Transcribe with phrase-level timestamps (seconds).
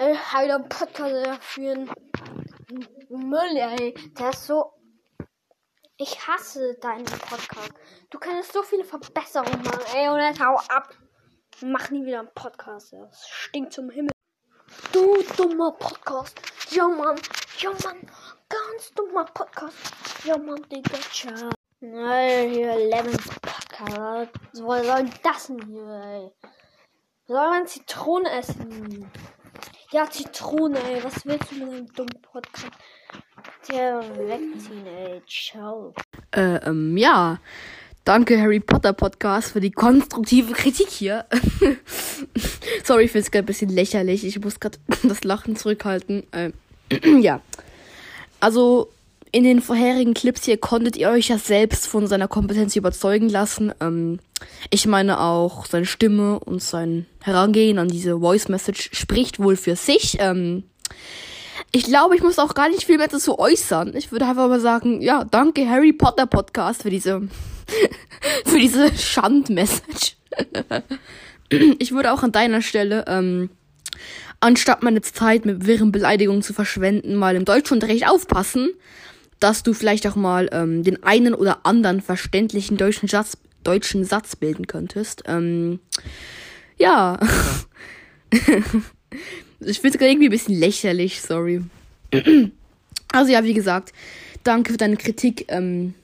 [0.00, 1.90] Ey, halt einen Podcast für einen
[3.10, 3.92] Müll, ey.
[4.18, 4.72] Der ist so.
[5.98, 7.74] Ich hasse deinen Podcast.
[8.08, 10.94] Du kannst so viele Verbesserungen machen, ey, und jetzt hau ab.
[11.60, 12.94] Mach nie wieder einen Podcast.
[12.94, 14.10] Das stinkt zum Himmel.
[14.90, 16.40] Du dummer Podcast.
[16.70, 17.20] Ja, Mann.
[17.58, 18.00] Ja, Mann.
[18.48, 19.76] Ganz dummer Podcast.
[20.24, 20.98] Ja, Mann, Digga.
[21.12, 21.50] Ciao.
[21.80, 24.30] Nein, hier Lemons Podcast.
[24.54, 26.32] Was soll das denn hier, ey?
[27.26, 29.12] Soll man Zitrone essen?
[29.92, 31.02] Ja, Zitrone, ey.
[31.02, 32.70] Was willst du mit einem dummen Podcast?
[33.68, 35.20] Der wegziehen, ey.
[35.26, 35.92] Ciao.
[36.30, 37.40] Äh, ähm, ja.
[38.04, 41.26] Danke, Harry Potter Podcast, für die konstruktive Kritik hier.
[42.84, 44.24] Sorry, ich finde es gerade ein bisschen lächerlich.
[44.24, 46.24] Ich muss gerade das Lachen zurückhalten.
[46.32, 46.52] Äh,
[47.20, 47.40] ja.
[48.38, 48.92] Also,
[49.32, 53.72] in den vorherigen Clips hier konntet ihr euch ja selbst von seiner Kompetenz überzeugen lassen.
[53.80, 54.18] Ähm,
[54.70, 59.76] ich meine auch, seine Stimme und sein Herangehen an diese Voice Message spricht wohl für
[59.76, 60.16] sich.
[60.18, 60.64] Ähm,
[61.72, 63.94] ich glaube, ich muss auch gar nicht viel mehr dazu äußern.
[63.94, 67.22] Ich würde einfach mal sagen, ja, danke Harry Potter Podcast für diese,
[68.44, 70.16] für diese Schand-Message.
[71.78, 73.50] ich würde auch an deiner Stelle, ähm,
[74.40, 78.70] anstatt meine Zeit mit wirren Beleidigungen zu verschwenden, mal im Deutschunterricht aufpassen,
[79.40, 84.36] dass du vielleicht auch mal ähm, den einen oder anderen verständlichen deutschen Satz, deutschen Satz
[84.36, 85.22] bilden könntest.
[85.26, 85.80] Ähm,
[86.78, 87.18] ja.
[89.60, 91.62] ich finde es gerade irgendwie ein bisschen lächerlich, sorry.
[93.12, 93.92] also ja, wie gesagt,
[94.44, 95.46] danke für deine Kritik.
[95.48, 95.94] Ähm,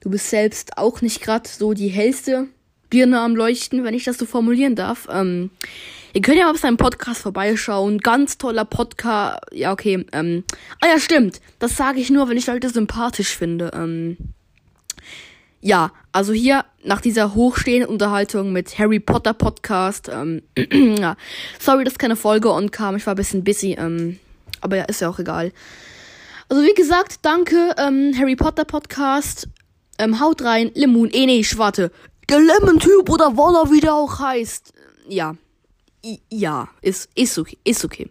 [0.00, 2.48] du bist selbst auch nicht gerade so die hellste
[2.90, 5.08] Birne am Leuchten, wenn ich das so formulieren darf.
[5.10, 5.50] Ähm,
[6.12, 7.98] ihr könnt ja mal auf seinem Podcast vorbeischauen.
[7.98, 9.40] Ganz toller Podcast.
[9.52, 10.06] Ja, okay.
[10.12, 10.44] Ähm,
[10.80, 11.40] ah ja, stimmt.
[11.58, 13.70] Das sage ich nur, wenn ich Leute sympathisch finde.
[13.74, 14.16] Ähm,
[15.60, 20.10] ja, also hier nach dieser hochstehenden Unterhaltung mit Harry Potter Podcast.
[20.12, 20.42] Ähm,
[20.98, 21.16] ja,
[21.58, 22.96] sorry, dass keine Folge on kam.
[22.96, 23.76] Ich war ein bisschen busy.
[23.78, 24.18] Ähm,
[24.60, 25.52] aber ja, ist ja auch egal.
[26.48, 29.48] Also wie gesagt, danke ähm, Harry Potter Podcast.
[29.98, 31.10] Ähm, haut rein, Lemon.
[31.12, 31.90] Eh nee, ich warte.
[32.28, 34.72] Der Lemon-Typ oder Waller, wie der auch heißt.
[35.08, 35.36] Ja.
[36.30, 37.58] Ja, ist, ist okay.
[37.64, 38.10] Ist okay.